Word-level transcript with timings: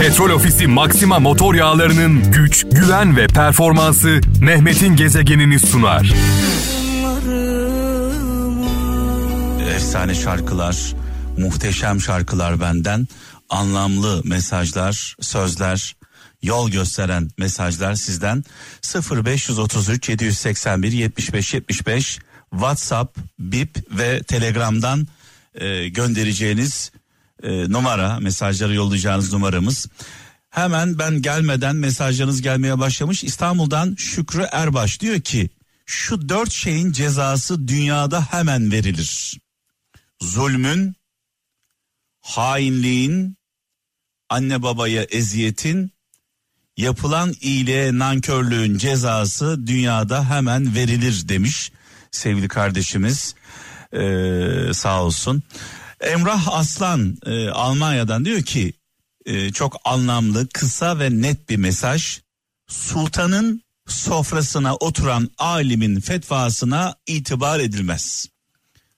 Petrol 0.00 0.30
Ofisi 0.30 0.66
Maxima 0.66 1.18
motor 1.18 1.54
yağlarının 1.54 2.32
güç, 2.32 2.64
güven 2.72 3.16
ve 3.16 3.26
performansı 3.26 4.20
Mehmet'in 4.40 4.96
gezegenini 4.96 5.58
sunar. 5.58 6.12
Efsane 9.74 10.14
şarkılar, 10.14 10.94
muhteşem 11.38 12.00
şarkılar 12.00 12.60
benden, 12.60 13.08
anlamlı 13.48 14.20
mesajlar, 14.24 15.16
sözler, 15.20 15.96
yol 16.42 16.70
gösteren 16.70 17.28
mesajlar 17.38 17.94
sizden. 17.94 18.44
0533 19.10 20.08
781 20.08 20.92
75 20.92 21.54
75 21.54 22.18
WhatsApp, 22.50 23.18
Bip 23.38 23.98
ve 23.98 24.22
Telegram'dan 24.22 25.06
e, 25.54 25.88
göndereceğiniz 25.88 26.92
e, 27.42 27.70
numara, 27.70 28.20
mesajları 28.20 28.74
yollayacağınız 28.74 29.32
numaramız. 29.32 29.86
Hemen 30.50 30.98
ben 30.98 31.22
gelmeden 31.22 31.76
mesajlarınız 31.76 32.42
gelmeye 32.42 32.78
başlamış. 32.78 33.24
İstanbul'dan 33.24 33.94
Şükrü 33.98 34.46
Erbaş 34.52 35.00
diyor 35.00 35.20
ki 35.20 35.50
şu 35.86 36.28
dört 36.28 36.52
şeyin 36.52 36.92
cezası 36.92 37.68
dünyada 37.68 38.22
hemen 38.22 38.72
verilir. 38.72 39.40
Zulmün, 40.20 40.94
hainliğin, 42.20 43.36
anne 44.28 44.62
babaya 44.62 45.02
eziyetin, 45.02 45.92
yapılan 46.76 47.34
iyiliğe 47.40 47.98
nankörlüğün 47.98 48.78
cezası 48.78 49.66
dünyada 49.66 50.30
hemen 50.30 50.74
verilir 50.74 51.28
demiş 51.28 51.72
sevgili 52.10 52.48
kardeşimiz. 52.48 53.34
Ee, 53.92 54.74
sağ 54.74 55.02
olsun. 55.02 55.42
Emrah 56.00 56.48
Aslan 56.48 57.18
e, 57.26 57.48
Almanya'dan 57.48 58.24
diyor 58.24 58.42
ki 58.42 58.72
e, 59.26 59.52
çok 59.52 59.76
anlamlı, 59.84 60.48
kısa 60.48 60.98
ve 60.98 61.10
net 61.10 61.48
bir 61.48 61.56
mesaj. 61.56 62.20
Sultanın 62.66 63.62
sofrasına 63.86 64.74
oturan 64.74 65.30
alimin 65.38 66.00
fetvasına 66.00 66.94
itibar 67.06 67.60
edilmez. 67.60 68.28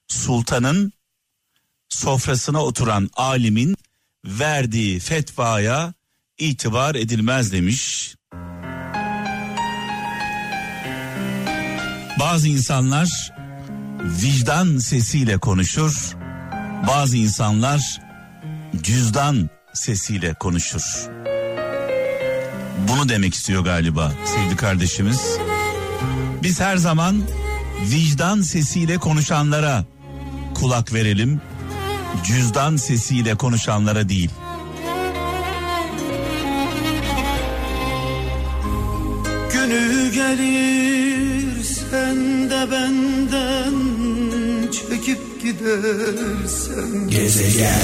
Sultanın 0.08 0.92
sofrasına 1.88 2.64
oturan 2.64 3.10
alimin 3.16 3.76
verdiği 4.24 5.00
fetvaya 5.00 5.94
itibar 6.38 6.94
edilmez 6.94 7.52
demiş. 7.52 8.14
Bazı 12.20 12.48
insanlar 12.48 13.32
vicdan 14.02 14.78
sesiyle 14.78 15.38
konuşur. 15.38 16.16
Bazı 16.86 17.16
insanlar 17.16 18.00
cüzdan 18.82 19.50
sesiyle 19.72 20.34
konuşur. 20.34 21.08
Bunu 22.88 23.08
demek 23.08 23.34
istiyor 23.34 23.64
galiba 23.64 24.12
sevgili 24.24 24.56
kardeşimiz. 24.56 25.38
Biz 26.42 26.60
her 26.60 26.76
zaman 26.76 27.22
vicdan 27.80 28.40
sesiyle 28.40 28.98
konuşanlara 28.98 29.84
kulak 30.54 30.94
verelim. 30.94 31.40
Cüzdan 32.24 32.76
sesiyle 32.76 33.34
konuşanlara 33.34 34.08
değil. 34.08 34.30
Günü 39.52 40.10
gelir 40.12 41.64
sen 41.64 42.50
de 42.50 42.70
benden 42.70 43.87
çekip 45.08 45.42
gidersen 45.42 47.08
Gezegen 47.08 47.80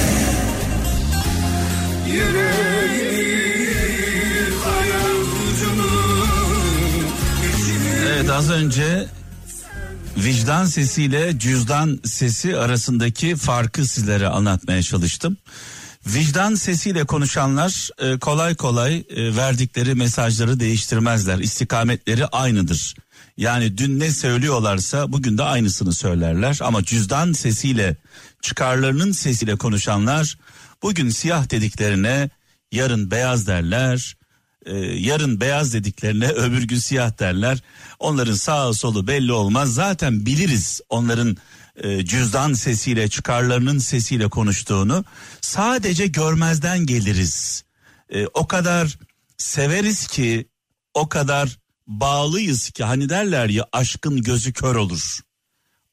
Evet 8.08 8.30
az 8.30 8.50
önce 8.50 9.06
vicdan 10.16 10.64
sesiyle 10.64 11.38
cüzdan 11.38 12.00
sesi 12.04 12.56
arasındaki 12.56 13.36
farkı 13.36 13.86
sizlere 13.86 14.28
anlatmaya 14.28 14.82
çalıştım. 14.82 15.36
Vicdan 16.06 16.54
sesiyle 16.54 17.04
konuşanlar 17.04 17.90
e, 17.98 18.18
kolay 18.18 18.54
kolay 18.54 19.04
e, 19.08 19.36
verdikleri 19.36 19.94
mesajları 19.94 20.60
değiştirmezler. 20.60 21.38
İstikametleri 21.38 22.26
aynıdır. 22.26 22.94
Yani 23.36 23.78
dün 23.78 24.00
ne 24.00 24.10
söylüyorlarsa 24.10 25.12
bugün 25.12 25.38
de 25.38 25.42
aynısını 25.42 25.92
söylerler. 25.92 26.58
Ama 26.62 26.84
cüzdan 26.84 27.32
sesiyle 27.32 27.96
çıkarlarının 28.42 29.12
sesiyle 29.12 29.56
konuşanlar 29.56 30.38
bugün 30.82 31.08
siyah 31.08 31.50
dediklerine 31.50 32.30
yarın 32.72 33.10
beyaz 33.10 33.46
derler. 33.46 34.16
E, 34.66 34.76
yarın 34.78 35.40
beyaz 35.40 35.74
dediklerine 35.74 36.28
öbür 36.28 36.62
gün 36.62 36.78
siyah 36.78 37.18
derler. 37.18 37.58
Onların 37.98 38.34
sağ 38.34 38.72
solu 38.72 39.06
belli 39.06 39.32
olmaz. 39.32 39.74
Zaten 39.74 40.26
biliriz 40.26 40.80
onların 40.88 41.36
e, 41.76 42.04
cüzdan 42.04 42.52
sesiyle 42.52 43.08
çıkarlarının 43.08 43.78
sesiyle 43.78 44.28
konuştuğunu. 44.28 45.04
Sadece 45.40 46.06
görmezden 46.06 46.86
geliriz. 46.86 47.64
E, 48.10 48.26
o 48.26 48.46
kadar 48.46 48.98
severiz 49.38 50.06
ki 50.06 50.48
o 50.94 51.08
kadar 51.08 51.58
bağlıyız 51.86 52.70
ki 52.70 52.84
hani 52.84 53.08
derler 53.08 53.48
ya 53.48 53.66
aşkın 53.72 54.22
gözü 54.22 54.52
kör 54.52 54.74
olur. 54.76 55.20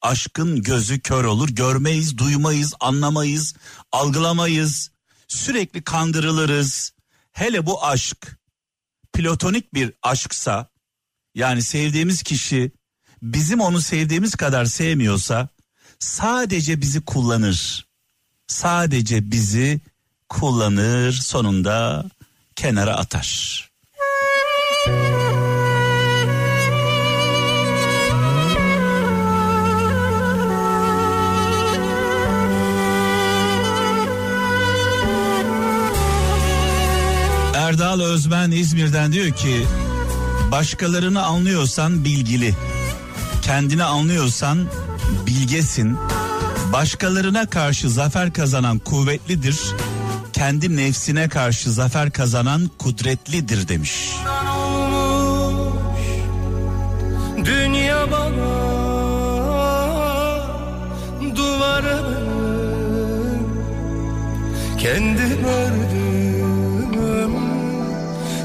Aşkın 0.02 0.62
gözü 0.62 1.00
kör 1.00 1.24
olur. 1.24 1.50
Görmeyiz, 1.50 2.18
duymayız, 2.18 2.74
anlamayız, 2.80 3.56
algılamayız. 3.92 4.92
Sürekli 5.28 5.84
kandırılırız. 5.84 6.94
Hele 7.32 7.66
bu 7.66 7.86
aşk 7.86 8.40
platonik 9.14 9.74
bir 9.74 9.94
aşksa 10.04 10.70
yani 11.36 11.62
sevdiğimiz 11.62 12.24
kişi 12.24 12.72
bizim 13.22 13.62
onu 13.62 13.82
sevdiğimiz 13.82 14.36
kadar 14.36 14.66
sevmiyorsa 14.66 15.50
sadece 16.02 16.82
bizi 16.82 17.02
kullanır. 17.02 17.86
Sadece 18.48 19.32
bizi 19.32 19.80
kullanır 20.30 21.12
sonunda 21.12 22.06
kenara 22.56 22.96
atar. 22.98 23.72
Erdal 37.56 38.02
Özmen 38.02 38.52
İzmir'den 38.52 39.14
diyor 39.14 39.32
ki 39.32 39.66
başkalarını 40.52 41.24
anlıyorsan 41.24 42.06
bilgili, 42.06 42.56
kendini 43.42 43.84
anlıyorsan 43.84 44.68
bilgesin, 45.28 45.98
başkalarına 46.74 47.46
karşı 47.46 47.90
zafer 47.90 48.34
kazanan 48.34 48.80
kuvvetlidir, 48.80 49.60
kendi 50.34 50.78
nefsine 50.78 51.30
karşı 51.30 51.72
zafer 51.72 52.12
kazanan 52.12 52.72
kudretlidir 52.80 53.68
demiş. 53.68 54.10
Dünya 57.46 58.12
bana 58.12 58.72
duvarını 61.36 62.32
kendim 64.78 65.44
ördüm 65.46 66.22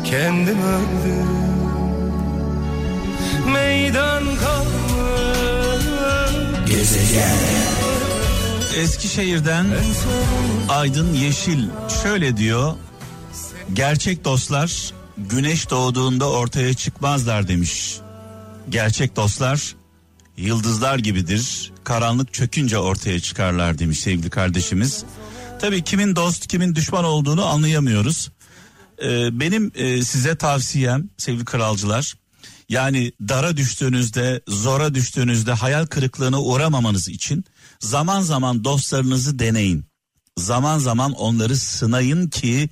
kendim 0.05 0.59
ördüm 0.63 1.36
gezegen 7.17 7.67
Eskişehir'den 8.77 9.67
Aydın 10.69 11.15
Yeşil 11.15 11.69
şöyle 12.03 12.37
diyor. 12.37 12.75
Gerçek 13.73 14.25
dostlar 14.25 14.93
güneş 15.19 15.71
doğduğunda 15.71 16.31
ortaya 16.31 16.75
çıkmazlar 16.75 17.49
demiş. 17.49 17.97
Gerçek 18.69 19.17
dostlar 19.17 19.75
yıldızlar 20.37 20.99
gibidir. 20.99 21.73
Karanlık 21.85 22.33
çökünce 22.33 22.79
ortaya 22.79 23.21
çıkarlar 23.21 23.79
demiş 23.79 24.01
sevgili 24.01 24.31
kardeşimiz. 24.31 25.05
Tabii 25.61 25.85
kimin 25.85 26.17
dost 26.17 26.47
kimin 26.47 26.75
düşman 26.75 27.05
olduğunu 27.05 27.45
anlayamıyoruz. 27.45 28.31
Ee, 29.03 29.41
benim 29.41 29.73
e, 29.75 30.03
size 30.03 30.37
tavsiyem 30.37 31.11
sevgili 31.17 31.45
kralcılar 31.45 32.15
yani 32.69 33.13
dara 33.21 33.57
düştüğünüzde, 33.57 34.41
zora 34.49 34.95
düştüğünüzde 34.95 35.53
hayal 35.53 35.87
kırıklığına 35.87 36.41
uğramamanız 36.41 37.09
için 37.09 37.45
zaman 37.81 38.23
zaman 38.23 38.65
dostlarınızı 38.65 39.39
deneyin. 39.39 39.85
Zaman 40.39 40.79
zaman 40.79 41.13
onları 41.13 41.57
sınayın 41.57 42.29
ki 42.29 42.71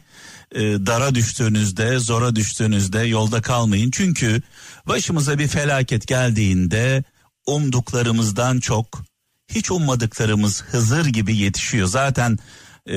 e, 0.54 0.60
dara 0.60 1.14
düştüğünüzde, 1.14 1.98
zora 1.98 2.36
düştüğünüzde 2.36 2.98
yolda 3.00 3.42
kalmayın. 3.42 3.90
Çünkü 3.90 4.42
başımıza 4.86 5.38
bir 5.38 5.48
felaket 5.48 6.06
geldiğinde 6.06 7.04
umduklarımızdan 7.46 8.60
çok 8.60 9.04
hiç 9.48 9.70
ummadıklarımız 9.70 10.62
Hızır 10.62 11.06
gibi 11.06 11.36
yetişiyor. 11.36 11.86
Zaten 11.86 12.38
e, 12.86 12.94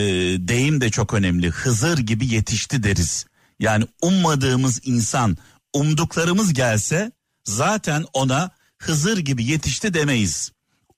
deyim 0.47 0.81
de 0.81 0.89
çok 0.89 1.13
önemli. 1.13 1.49
Hızır 1.49 1.97
gibi 1.97 2.27
yetişti 2.27 2.83
deriz. 2.83 3.25
Yani 3.59 3.87
ummadığımız 4.01 4.79
insan 4.83 5.37
umduklarımız 5.77 6.53
gelse 6.53 7.11
zaten 7.45 8.05
ona 8.13 8.51
Hızır 8.77 9.17
gibi 9.17 9.45
yetişti 9.45 9.93
demeyiz. 9.93 10.51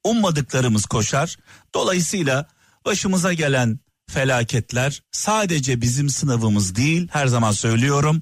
Ummadıklarımız 0.04 0.86
koşar. 0.86 1.38
Dolayısıyla 1.74 2.48
başımıza 2.86 3.34
gelen 3.34 3.80
felaketler 4.10 5.04
sadece 5.12 5.82
bizim 5.82 6.10
sınavımız 6.10 6.76
değil 6.76 7.08
her 7.12 7.28
zaman 7.28 7.52
söylüyorum 7.52 8.22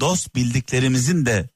dost 0.00 0.34
bildiklerimizin 0.34 1.26
de 1.26 1.48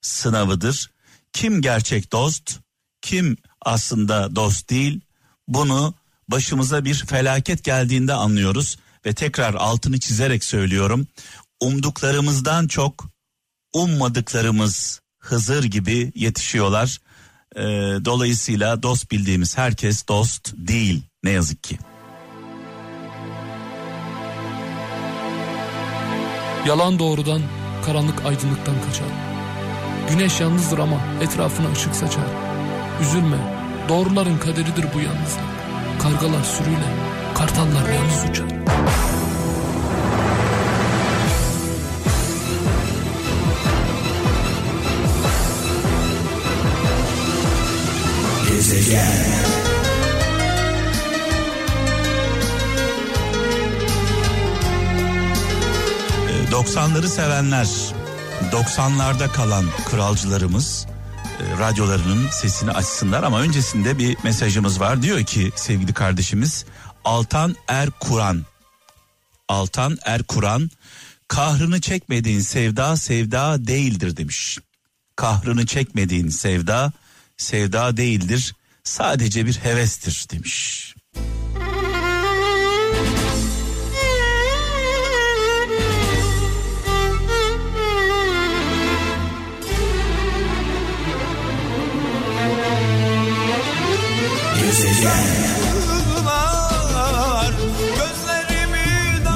sınavıdır. 0.00 0.90
Kim 1.32 1.62
gerçek 1.62 2.12
dost 2.12 2.58
kim 3.02 3.36
aslında 3.62 4.36
dost 4.36 4.70
değil 4.70 5.00
bunu 5.48 5.94
başımıza 6.28 6.84
bir 6.84 6.94
felaket 6.94 7.64
geldiğinde 7.64 8.12
anlıyoruz 8.12 8.78
ve 9.06 9.14
tekrar 9.14 9.54
altını 9.54 10.00
çizerek 10.00 10.44
söylüyorum 10.44 11.06
umduklarımızdan 11.60 12.66
çok 12.66 13.17
ummadıklarımız 13.72 15.00
Hızır 15.18 15.64
gibi 15.64 16.12
yetişiyorlar. 16.14 16.98
Ee, 17.56 17.60
dolayısıyla 18.04 18.82
dost 18.82 19.10
bildiğimiz 19.10 19.58
herkes 19.58 20.08
dost 20.08 20.54
değil 20.56 21.02
ne 21.24 21.30
yazık 21.30 21.62
ki. 21.62 21.78
Yalan 26.66 26.98
doğrudan, 26.98 27.42
karanlık 27.86 28.26
aydınlıktan 28.26 28.74
kaçar. 28.86 29.08
Güneş 30.10 30.40
yalnızdır 30.40 30.78
ama 30.78 31.00
etrafına 31.22 31.72
ışık 31.72 31.94
saçar. 31.94 32.26
Üzülme, 33.02 33.38
doğruların 33.88 34.38
kaderidir 34.38 34.86
bu 34.94 35.00
yalnızlık. 35.00 35.48
Kargalar 35.98 36.44
sürüyle, 36.44 36.94
kartallar 37.34 37.88
yalnız 37.88 38.30
uçar. 38.30 38.48
Gezegen 48.88 49.48
90'ları 56.50 57.08
sevenler, 57.08 57.68
90'larda 58.52 59.32
kalan 59.32 59.64
kralcılarımız 59.90 60.86
e, 61.40 61.58
radyolarının 61.58 62.28
sesini 62.30 62.70
açsınlar 62.70 63.22
ama 63.22 63.40
öncesinde 63.40 63.98
bir 63.98 64.16
mesajımız 64.24 64.80
var. 64.80 65.02
Diyor 65.02 65.24
ki 65.24 65.52
sevgili 65.56 65.92
kardeşimiz 65.92 66.64
Altan 67.04 67.56
Er 67.68 67.90
Kur'an. 67.90 68.44
Altan 69.48 69.98
Er 70.04 70.22
Kur'an 70.22 70.70
kahrını 71.28 71.80
çekmediğin 71.80 72.40
sevda 72.40 72.96
sevda 72.96 73.66
değildir 73.66 74.16
demiş. 74.16 74.58
Kahrını 75.16 75.66
çekmediğin 75.66 76.28
sevda 76.28 76.92
sevda 77.36 77.96
değildir 77.96 78.54
sadece 78.88 79.46
bir 79.46 79.54
hevestir 79.54 80.26
demiş. 80.30 80.94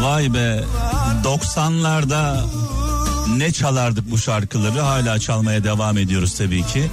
Vay 0.02 0.34
be 0.34 0.64
90'larda 1.24 2.44
ne 3.36 3.52
çalardık 3.52 4.10
bu 4.10 4.18
şarkıları 4.18 4.80
hala 4.80 5.18
çalmaya 5.18 5.64
devam 5.64 5.98
ediyoruz 5.98 6.38
tabii 6.38 6.66
ki. 6.66 6.90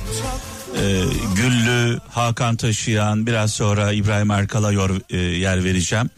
Ee, 0.79 1.03
Güllü, 1.35 1.99
Hakan 2.09 2.55
Taşıyan 2.55 3.27
biraz 3.27 3.51
sonra 3.51 3.91
İbrahim 3.91 4.31
Erkal'a 4.31 4.71
yor, 4.71 5.01
e, 5.09 5.17
yer 5.17 5.63
vereceğim. 5.63 6.09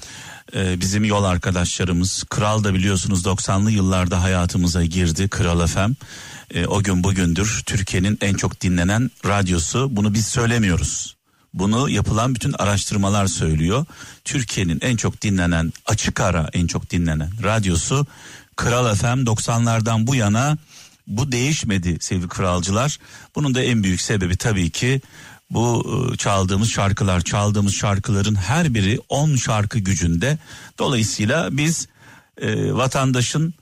Ee, 0.55 0.81
bizim 0.81 1.05
yol 1.05 1.23
arkadaşlarımız 1.23 2.23
Kral 2.29 2.63
da 2.63 2.73
biliyorsunuz 2.73 3.25
90'lı 3.25 3.71
yıllarda 3.71 4.23
hayatımıza 4.23 4.85
girdi 4.85 5.29
Kral 5.29 5.67
FM. 5.67 5.91
Ee, 6.53 6.65
o 6.65 6.83
gün 6.83 7.03
bugündür 7.03 7.63
Türkiye'nin 7.65 8.17
en 8.21 8.33
çok 8.33 8.61
dinlenen 8.61 9.11
radyosu 9.25 9.87
bunu 9.91 10.13
biz 10.13 10.27
söylemiyoruz. 10.27 11.15
Bunu 11.53 11.89
yapılan 11.89 12.35
bütün 12.35 12.53
araştırmalar 12.53 13.27
söylüyor. 13.27 13.85
Türkiye'nin 14.25 14.79
en 14.81 14.95
çok 14.95 15.21
dinlenen 15.21 15.73
açık 15.85 16.21
ara 16.21 16.49
en 16.53 16.67
çok 16.67 16.89
dinlenen 16.89 17.29
radyosu 17.43 18.05
Kral 18.55 18.95
FM 18.95 19.05
90'lardan 19.05 20.07
bu 20.07 20.15
yana 20.15 20.57
bu 21.07 21.31
değişmedi 21.31 21.97
sevgili 21.99 22.27
kralcılar. 22.27 22.99
Bunun 23.35 23.55
da 23.55 23.61
en 23.61 23.83
büyük 23.83 24.01
sebebi 24.01 24.37
tabii 24.37 24.69
ki 24.69 25.01
bu 25.49 25.85
ıı, 26.09 26.17
çaldığımız 26.17 26.69
şarkılar, 26.69 27.21
çaldığımız 27.21 27.73
şarkıların 27.73 28.35
her 28.35 28.73
biri 28.73 28.99
10 29.09 29.35
şarkı 29.35 29.79
gücünde. 29.79 30.37
Dolayısıyla 30.79 31.57
biz 31.57 31.87
e, 32.41 32.73
vatandaşın, 32.73 33.53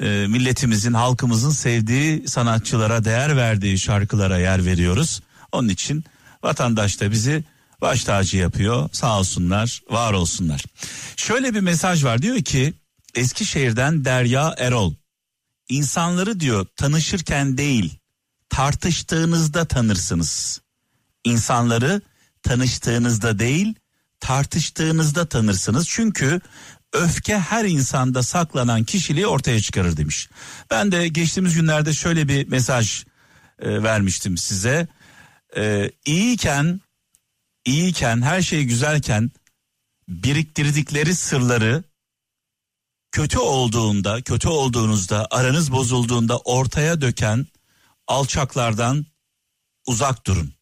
e, 0.00 0.26
milletimizin, 0.28 0.92
halkımızın 0.92 1.50
sevdiği 1.50 2.28
sanatçılara, 2.28 3.04
değer 3.04 3.36
verdiği 3.36 3.78
şarkılara 3.78 4.38
yer 4.38 4.64
veriyoruz. 4.64 5.22
Onun 5.52 5.68
için 5.68 6.04
Vatandaş 6.44 7.00
da 7.00 7.10
bizi 7.10 7.44
baş 7.80 8.04
tacı 8.04 8.36
yapıyor. 8.36 8.88
Sağ 8.92 9.18
olsunlar, 9.18 9.82
var 9.90 10.12
olsunlar. 10.12 10.64
Şöyle 11.16 11.54
bir 11.54 11.60
mesaj 11.60 12.04
var 12.04 12.22
diyor 12.22 12.42
ki 12.42 12.74
Eskişehir'den 13.14 14.04
Derya 14.04 14.54
Erol. 14.58 14.94
İnsanları 15.68 16.40
diyor 16.40 16.66
tanışırken 16.76 17.58
değil 17.58 17.98
tartıştığınızda 18.48 19.64
tanırsınız. 19.64 20.60
İnsanları 21.24 22.00
tanıştığınızda 22.42 23.38
değil 23.38 23.74
tartıştığınızda 24.20 25.26
tanırsınız. 25.28 25.88
Çünkü 25.88 26.40
öfke 26.92 27.38
her 27.38 27.64
insanda 27.64 28.22
saklanan 28.22 28.84
kişiliği 28.84 29.26
ortaya 29.26 29.60
çıkarır 29.60 29.96
demiş. 29.96 30.28
Ben 30.70 30.92
de 30.92 31.08
geçtiğimiz 31.08 31.54
günlerde 31.54 31.92
şöyle 31.92 32.28
bir 32.28 32.48
mesaj 32.48 33.04
e, 33.58 33.82
vermiştim 33.82 34.36
size 34.36 34.88
e, 35.56 35.90
iyiyken 36.06 36.80
iyiyken 37.64 38.22
her 38.22 38.42
şey 38.42 38.64
güzelken 38.64 39.30
biriktirdikleri 40.08 41.14
sırları 41.14 41.84
kötü 43.14 43.38
olduğunda 43.38 44.22
kötü 44.22 44.48
olduğunuzda 44.48 45.26
aranız 45.30 45.72
bozulduğunda 45.72 46.38
ortaya 46.38 47.00
döken 47.00 47.46
alçaklardan 48.06 49.06
uzak 49.86 50.26
durun. 50.26 50.52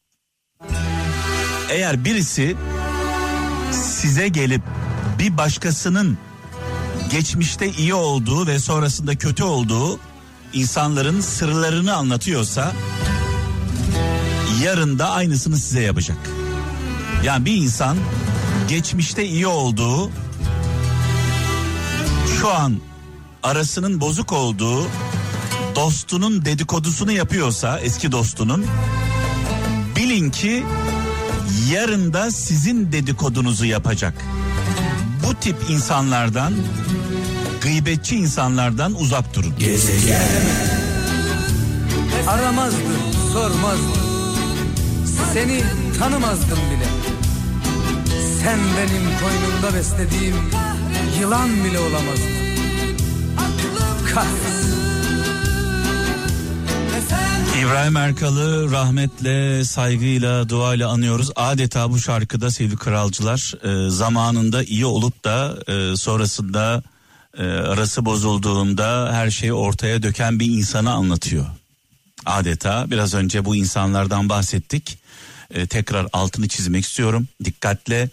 Eğer 1.71 2.04
birisi 2.04 2.56
size 3.71 4.28
gelip 4.28 4.62
bir 5.18 5.37
başkasının 5.37 6.18
geçmişte 7.11 7.71
iyi 7.71 7.94
olduğu 7.94 8.47
ve 8.47 8.59
sonrasında 8.59 9.16
kötü 9.16 9.44
olduğu 9.44 10.00
insanların 10.52 11.21
sırlarını 11.21 11.94
anlatıyorsa 11.94 12.73
yarın 14.62 14.99
da 14.99 15.11
aynısını 15.11 15.56
size 15.56 15.80
yapacak. 15.80 16.18
Yani 17.25 17.44
bir 17.44 17.56
insan 17.56 17.97
geçmişte 18.68 19.25
iyi 19.25 19.47
olduğu 19.47 20.11
şu 22.42 22.50
an 22.50 22.76
arasının 23.42 24.00
bozuk 24.00 24.32
olduğu 24.32 24.87
dostunun 25.75 26.44
dedikodusunu 26.44 27.12
yapıyorsa 27.12 27.80
eski 27.80 28.12
dostunun 28.12 28.66
bilin 29.96 30.30
ki 30.30 30.64
yarın 31.70 32.12
da 32.12 32.30
sizin 32.30 32.92
dedikodunuzu 32.92 33.64
yapacak. 33.64 34.14
Bu 35.26 35.34
tip 35.34 35.56
insanlardan 35.70 36.54
gıybetçi 37.61 38.16
insanlardan 38.16 38.94
uzak 38.94 39.34
durun. 39.34 39.54
Gezegen 39.58 40.22
Aramazdım, 42.28 42.92
sormazdım. 43.32 44.02
Seni 45.32 45.62
tanımazdım 45.99 46.58
bile. 46.58 46.88
Sen 48.42 48.58
benim 48.58 49.02
koynumda 49.20 49.78
beslediğim 49.78 50.37
yılan 51.21 51.64
bile 51.64 51.78
olamazdın. 51.78 52.33
Kahretsin. 54.14 54.62
İbrahim 57.62 57.97
Erkal'ı 57.97 58.71
rahmetle, 58.71 59.64
saygıyla, 59.64 60.49
duayla 60.49 60.88
anıyoruz. 60.88 61.31
Adeta 61.37 61.90
bu 61.90 61.99
şarkıda 61.99 62.50
sevgili 62.50 62.76
kralcılar 62.76 63.54
e, 63.64 63.90
zamanında 63.90 64.64
iyi 64.64 64.87
olup 64.87 65.25
da 65.25 65.59
e, 65.69 65.97
sonrasında 65.97 66.83
e, 67.38 67.42
arası 67.42 68.04
bozulduğunda 68.04 69.12
her 69.12 69.31
şeyi 69.31 69.52
ortaya 69.52 70.02
döken 70.02 70.40
bir 70.40 70.47
insanı 70.47 70.92
anlatıyor. 70.92 71.47
Adeta 72.26 72.90
biraz 72.90 73.14
önce 73.14 73.45
bu 73.45 73.57
insanlardan 73.57 74.28
bahsettik. 74.28 74.99
E, 75.50 75.66
tekrar 75.66 76.07
altını 76.12 76.49
çizmek 76.49 76.85
istiyorum. 76.85 77.28
Dikkatle 77.45 78.09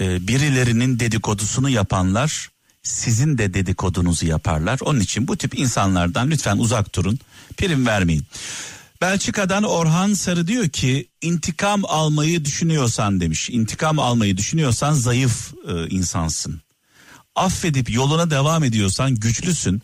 e, 0.00 0.28
birilerinin 0.28 1.00
dedikodusunu 1.00 1.70
yapanlar 1.70 2.50
sizin 2.82 3.38
de 3.38 3.54
dedikodunuzu 3.54 4.26
yaparlar. 4.26 4.78
Onun 4.82 5.00
için 5.00 5.28
bu 5.28 5.36
tip 5.36 5.58
insanlardan 5.58 6.30
lütfen 6.30 6.58
uzak 6.58 6.94
durun. 6.94 7.18
Prim 7.56 7.86
vermeyin. 7.86 8.26
Belçika'dan 9.00 9.62
Orhan 9.62 10.14
Sarı 10.14 10.46
diyor 10.46 10.68
ki 10.68 11.08
intikam 11.22 11.82
almayı 11.84 12.44
düşünüyorsan 12.44 13.20
demiş. 13.20 13.50
İntikam 13.50 13.98
almayı 13.98 14.36
düşünüyorsan 14.36 14.92
zayıf 14.92 15.54
e, 15.68 15.88
insansın. 15.88 16.60
Affedip 17.34 17.90
yoluna 17.90 18.30
devam 18.30 18.64
ediyorsan 18.64 19.14
güçlüsün. 19.14 19.82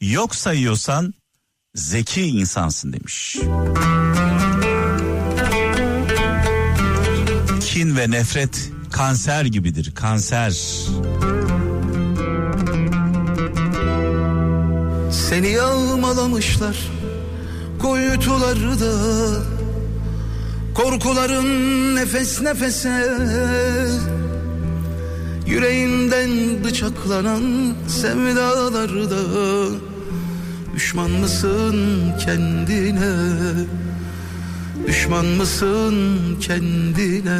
Yok 0.00 0.34
sayıyorsan 0.34 1.14
zeki 1.74 2.22
insansın 2.22 2.92
demiş. 2.92 3.36
Kin 7.60 7.96
ve 7.96 8.10
nefret 8.10 8.70
kanser 8.92 9.44
gibidir. 9.44 9.92
Kanser. 9.94 10.50
Seni 15.28 15.48
yağmalamışlar 15.48 16.76
kuytularda 17.78 18.92
Korkuların 20.74 21.96
nefes 21.96 22.40
nefese 22.40 23.18
Yüreğinden 25.46 26.64
bıçaklanan 26.64 27.74
sevdalarda 27.88 29.22
Düşman 30.74 31.10
mısın 31.10 31.76
kendine 32.24 33.12
Düşman 34.88 35.26
mısın 35.26 35.94
kendine 36.40 37.38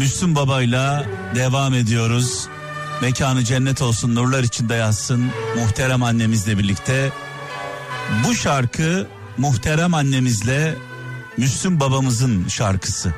Müslüm 0.00 0.34
Baba'yla 0.34 1.06
devam 1.34 1.74
ediyoruz. 1.74 2.48
Mekanı 3.02 3.44
cennet 3.44 3.82
olsun, 3.82 4.14
nurlar 4.14 4.42
içinde 4.42 4.74
yatsın. 4.74 5.30
Muhterem 5.56 6.02
annemizle 6.02 6.58
birlikte. 6.58 7.12
Bu 8.24 8.34
şarkı 8.34 9.06
muhterem 9.38 9.94
annemizle 9.94 10.74
Müslüm 11.36 11.80
babamızın 11.80 12.48
şarkısı. 12.48 13.14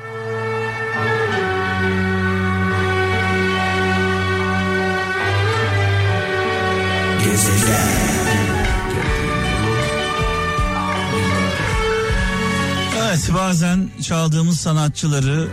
Evet 13.13 13.29
bazen 13.33 13.89
çaldığımız 14.01 14.59
sanatçıları 14.59 15.47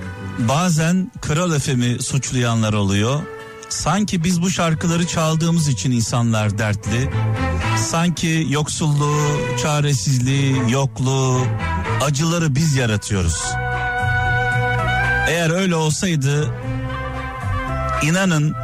bazen 0.49 1.12
Kral 1.20 1.52
Efem'i 1.52 2.02
suçlayanlar 2.02 2.73
oluyor. 2.73 3.23
Sanki 3.68 4.25
biz 4.25 4.42
bu 4.42 4.50
şarkıları 4.50 5.06
çaldığımız 5.06 5.68
için 5.68 5.90
insanlar 5.90 6.59
dertli. 6.59 7.11
Sanki 7.78 8.47
yoksulluğu, 8.50 9.40
çaresizliği, 9.62 10.56
yokluğu, 10.68 11.47
acıları 12.02 12.54
biz 12.54 12.76
yaratıyoruz. 12.76 13.42
Eğer 15.28 15.50
öyle 15.50 15.75
olsaydı 15.75 16.54
inanın 18.02 18.54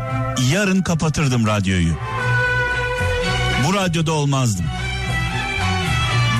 yarın 0.52 0.82
kapatırdım 0.82 1.46
radyoyu. 1.46 1.94
Bu 3.66 3.74
radyoda 3.74 4.12
olmazdım. 4.12 4.66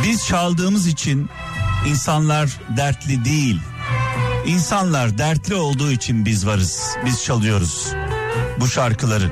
Biz 0.05 0.27
çaldığımız 0.27 0.87
için 0.87 1.29
insanlar 1.87 2.51
dertli 2.77 3.25
değil. 3.25 3.61
İnsanlar 4.47 5.19
dertli 5.19 5.55
olduğu 5.55 5.93
için 5.93 6.25
biz 6.25 6.47
varız. 6.47 6.97
Biz 7.07 7.25
çalıyoruz 7.25 7.93
bu 8.61 8.69
şarkıları. 8.69 9.31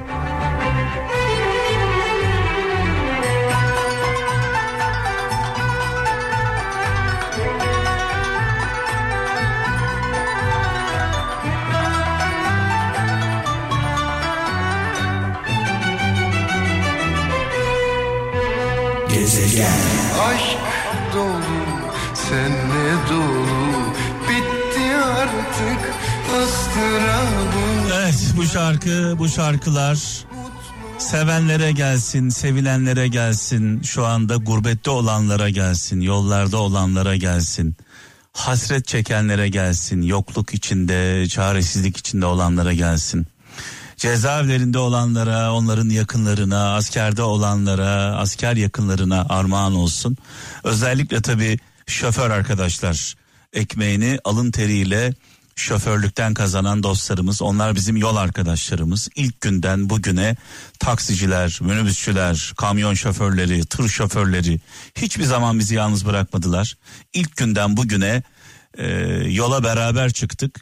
Şarkı 28.65 29.15
bu 29.19 29.29
şarkılar 29.29 29.99
sevenlere 30.99 31.73
gelsin, 31.73 32.29
sevilenlere 32.29 33.09
gelsin, 33.09 33.83
şu 33.83 34.07
anda 34.07 34.37
gurbette 34.37 34.91
olanlara 34.91 35.49
gelsin, 35.49 36.01
yollarda 36.01 36.57
olanlara 36.57 37.17
gelsin. 37.17 37.77
Hasret 38.33 38.87
çekenlere 38.87 39.49
gelsin, 39.49 40.03
yokluk 40.03 40.55
içinde, 40.55 41.29
çaresizlik 41.29 41.97
içinde 41.97 42.27
olanlara 42.27 42.73
gelsin. 42.73 43.27
Cezaevlerinde 43.97 44.79
olanlara, 44.79 45.53
onların 45.53 45.89
yakınlarına, 45.89 46.75
askerde 46.75 47.23
olanlara, 47.23 48.17
asker 48.17 48.57
yakınlarına 48.57 49.27
armağan 49.29 49.75
olsun. 49.75 50.17
Özellikle 50.65 51.23
tabii 51.23 51.59
şoför 51.87 52.31
arkadaşlar 52.31 53.15
ekmeğini 53.53 54.19
alın 54.25 54.51
teriyle 54.51 55.15
şoförlükten 55.57 56.35
kazanan 56.35 56.83
dostlarımız 56.83 57.43
onlar 57.43 57.75
bizim 57.75 57.97
yol 57.97 58.17
arkadaşlarımız. 58.17 59.09
İlk 59.17 59.41
günden 59.41 59.91
bugüne 59.91 60.37
taksiciler 60.79 61.59
minibüsçüler 61.61 62.53
kamyon 62.57 62.95
şoförleri 62.95 63.67
tır 63.67 63.89
şoförleri 63.89 64.61
hiçbir 64.97 65.25
zaman 65.25 65.59
bizi 65.59 65.75
yalnız 65.75 66.07
bırakmadılar. 66.07 66.77
İlk 67.13 67.37
günden 67.37 67.77
bugüne 67.77 68.23
e, 68.79 68.87
yola 69.29 69.65
beraber 69.65 70.13
çıktık. 70.13 70.61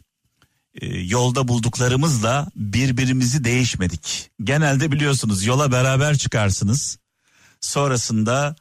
E, 0.80 0.86
yolda 0.86 1.48
bulduklarımızla 1.48 2.48
birbirimizi 2.56 3.44
değişmedik. 3.44 4.30
Genelde 4.44 4.92
biliyorsunuz 4.92 5.44
yola 5.44 5.72
beraber 5.72 6.18
çıkarsınız. 6.18 6.98
Sonrasında 7.60 8.56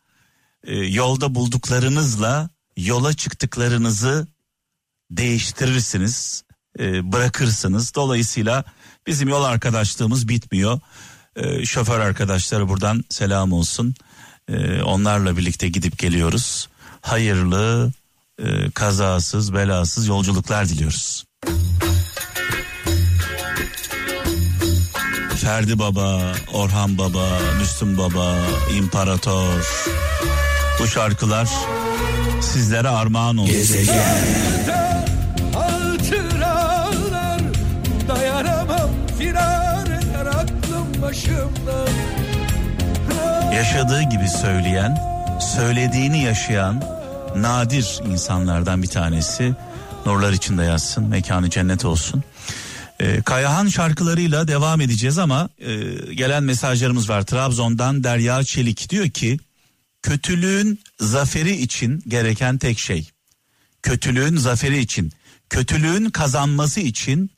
e, 0.63 0.75
yolda 0.75 1.35
bulduklarınızla 1.35 2.49
yola 2.77 3.13
çıktıklarınızı 3.13 4.27
değiştirirsiniz, 5.11 6.43
e, 6.79 7.11
bırakırsınız. 7.11 7.95
Dolayısıyla 7.95 8.63
bizim 9.07 9.29
yol 9.29 9.43
arkadaşlığımız 9.43 10.27
bitmiyor. 10.27 10.79
E, 11.35 11.65
şoför 11.65 11.99
arkadaşları 11.99 12.69
buradan 12.69 13.03
selam 13.09 13.53
olsun. 13.53 13.95
E, 14.49 14.81
onlarla 14.81 15.37
birlikte 15.37 15.69
gidip 15.69 15.97
geliyoruz. 15.97 16.69
Hayırlı, 17.01 17.91
e, 18.39 18.71
kazasız, 18.71 19.53
belasız 19.53 20.07
yolculuklar 20.07 20.69
diliyoruz. 20.69 21.25
Ferdi 25.41 25.79
Baba, 25.79 26.33
Orhan 26.53 26.97
Baba, 26.97 27.39
Müslüm 27.59 27.97
Baba, 27.97 28.35
İmparator. 28.77 29.65
Bu 30.79 30.87
şarkılar 30.87 31.49
sizlere 32.41 32.89
armağan 32.89 33.37
olsun. 33.37 33.53
Hatıralar 33.53 35.00
yaşadığı 43.53 44.01
gibi 44.01 44.29
söyleyen, 44.29 44.97
söylediğini 45.55 46.23
yaşayan 46.23 46.83
nadir 47.35 47.99
insanlardan 48.05 48.83
bir 48.83 48.87
tanesi. 48.87 49.55
Nurlar 50.05 50.31
içinde 50.31 50.63
yatsın, 50.63 51.03
mekanı 51.07 51.49
cennet 51.49 51.85
olsun. 51.85 52.23
Ee, 52.99 53.21
Kayahan 53.21 53.67
şarkılarıyla 53.67 54.47
devam 54.47 54.81
edeceğiz 54.81 55.17
ama 55.17 55.49
e, 55.59 55.73
gelen 56.13 56.43
mesajlarımız 56.43 57.09
var. 57.09 57.21
Trabzon'dan 57.21 58.03
Derya 58.03 58.43
Çelik 58.43 58.89
diyor 58.89 59.09
ki 59.09 59.39
kötülüğün 60.01 60.79
zaferi 60.99 61.51
için 61.51 62.03
gereken 62.07 62.57
tek 62.57 62.79
şey. 62.79 63.09
Kötülüğün 63.83 64.37
zaferi 64.37 64.79
için 64.79 65.11
Kötülüğün 65.49 66.09
kazanması 66.09 66.79
için 66.79 67.31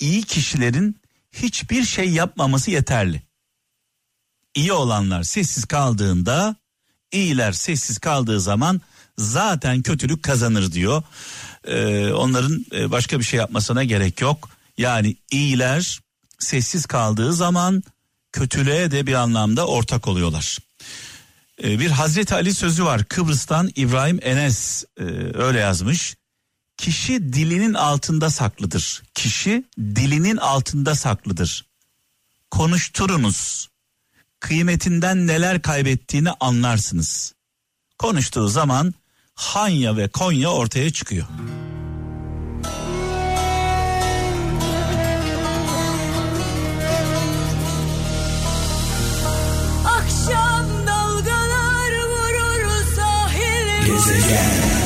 iyi 0.00 0.22
kişilerin 0.22 0.96
hiçbir 1.32 1.84
şey 1.84 2.10
yapmaması 2.10 2.70
yeterli. 2.70 3.25
İyi 4.56 4.72
olanlar 4.72 5.22
sessiz 5.22 5.64
kaldığında, 5.64 6.56
iyiler 7.12 7.52
sessiz 7.52 7.98
kaldığı 7.98 8.40
zaman 8.40 8.80
zaten 9.18 9.82
kötülük 9.82 10.22
kazanır 10.22 10.72
diyor. 10.72 11.02
Ee, 11.64 12.12
onların 12.12 12.66
e, 12.72 12.90
başka 12.90 13.18
bir 13.18 13.24
şey 13.24 13.38
yapmasına 13.38 13.84
gerek 13.84 14.20
yok. 14.20 14.48
Yani 14.78 15.16
iyiler 15.30 16.00
sessiz 16.38 16.86
kaldığı 16.86 17.32
zaman 17.32 17.82
kötülüğe 18.32 18.90
de 18.90 19.06
bir 19.06 19.14
anlamda 19.14 19.66
ortak 19.66 20.08
oluyorlar. 20.08 20.58
Ee, 21.64 21.78
bir 21.78 21.90
Hazreti 21.90 22.34
Ali 22.34 22.54
sözü 22.54 22.84
var 22.84 23.04
Kıbrıs'tan 23.04 23.70
İbrahim 23.76 24.18
Enes 24.22 24.84
e, 25.00 25.02
öyle 25.34 25.58
yazmış. 25.58 26.16
Kişi 26.76 27.32
dilinin 27.32 27.74
altında 27.74 28.30
saklıdır. 28.30 29.02
Kişi 29.14 29.64
dilinin 29.78 30.36
altında 30.36 30.94
saklıdır. 30.94 31.66
Konuşturunuz. 32.50 33.68
Kıymetinden 34.46 35.26
neler 35.26 35.62
kaybettiğini 35.62 36.30
anlarsınız. 36.40 37.34
Konuştuğu 37.98 38.48
zaman 38.48 38.94
Hanya 39.34 39.96
ve 39.96 40.08
Konya 40.08 40.48
ortaya 40.48 40.92
çıkıyor. 40.92 41.26
Akşam 49.84 50.66
dalgalar 50.86 51.92
vurur 52.08 52.94
sahilimi 52.96 53.98
Emrin 53.98 54.85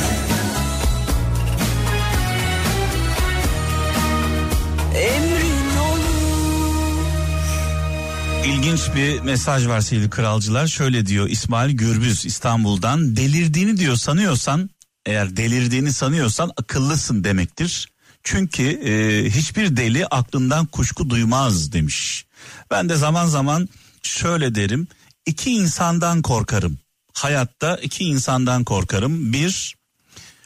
İlginç 8.51 8.95
bir 8.95 9.19
mesaj 9.19 9.67
var 9.67 9.81
sevgili 9.81 10.09
kralcılar. 10.09 10.67
Şöyle 10.67 11.05
diyor 11.05 11.29
İsmail 11.29 11.77
Gürbüz 11.77 12.25
İstanbul'dan. 12.25 13.15
Delirdiğini 13.15 13.77
diyor 13.77 13.95
sanıyorsan 13.95 14.69
eğer 15.05 15.37
delirdiğini 15.37 15.93
sanıyorsan 15.93 16.51
akıllısın 16.57 17.23
demektir. 17.23 17.91
Çünkü 18.23 18.63
e, 18.63 19.29
hiçbir 19.29 19.77
deli 19.77 20.07
aklından 20.07 20.65
kuşku 20.65 21.09
duymaz 21.09 21.71
demiş. 21.71 22.25
Ben 22.71 22.89
de 22.89 22.95
zaman 22.95 23.25
zaman 23.25 23.69
şöyle 24.03 24.55
derim. 24.55 24.87
İki 25.25 25.51
insandan 25.51 26.21
korkarım. 26.21 26.77
Hayatta 27.13 27.75
iki 27.77 28.03
insandan 28.03 28.63
korkarım. 28.63 29.33
Bir, 29.33 29.75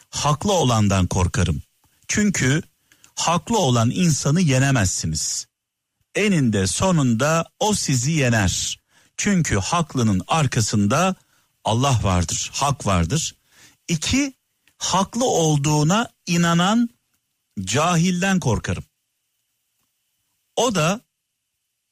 haklı 0.10 0.54
olandan 0.54 1.08
korkarım. 1.08 1.62
Çünkü 2.08 2.62
haklı 3.16 3.58
olan 3.58 3.90
insanı 3.90 4.42
yenemezsiniz. 4.42 5.48
Eninde 6.16 6.68
sonunda 6.68 7.46
o 7.60 7.74
sizi 7.74 8.12
yener. 8.12 8.80
Çünkü 9.18 9.56
haklının 9.56 10.22
arkasında 10.28 11.16
Allah 11.64 12.00
vardır, 12.04 12.52
hak 12.54 12.86
vardır. 12.86 13.36
İki, 13.88 14.34
haklı 14.78 15.26
olduğuna 15.26 16.10
inanan 16.26 16.90
cahilden 17.62 18.40
korkarım. 18.40 18.84
O 20.56 20.76
da 20.76 21.02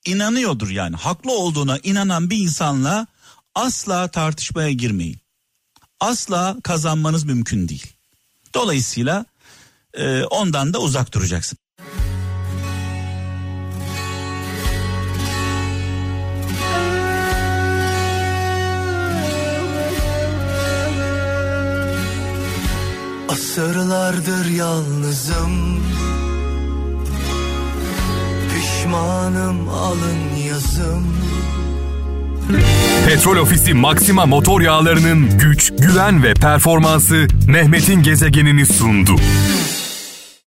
inanıyordur 0.05 0.69
yani 0.69 0.95
haklı 0.95 1.31
olduğuna 1.31 1.77
inanan 1.77 2.29
bir 2.29 2.37
insanla 2.37 3.07
asla 3.55 4.07
tartışmaya 4.07 4.71
girmeyin. 4.71 5.19
Asla 5.99 6.57
kazanmanız 6.63 7.23
mümkün 7.23 7.67
değil. 7.69 7.93
Dolayısıyla 8.53 9.25
e, 9.93 10.23
ondan 10.23 10.73
da 10.73 10.79
uzak 10.79 11.13
duracaksın. 11.13 11.57
Asırlardır 23.53 24.49
yalnızım 24.49 25.79
Pişmanım 28.53 29.69
alın 29.69 30.35
yazım 30.49 31.07
Petrol 33.07 33.37
Ofisi 33.37 33.73
Maxima 33.73 34.25
motor 34.25 34.61
yağlarının 34.61 35.39
güç, 35.39 35.73
güven 35.79 36.23
ve 36.23 36.33
performansı 36.33 37.27
Mehmet'in 37.47 38.03
gezegenini 38.03 38.65
sundu. 38.65 39.15